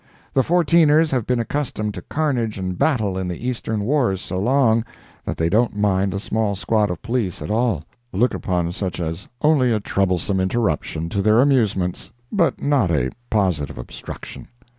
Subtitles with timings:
[0.33, 4.83] The Fourteeners have been accustomed to carnage and battle in the Eastern wars so long,
[5.25, 9.71] that they don't mind a small squad of police at all—look upon such as only
[9.71, 14.47] a troublesome interruption to their amusements, but not a positive obstruction.